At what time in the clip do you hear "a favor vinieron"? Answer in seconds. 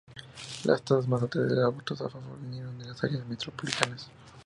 2.01-2.75